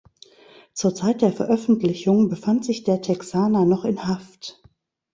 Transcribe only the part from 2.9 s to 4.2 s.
Texaner noch in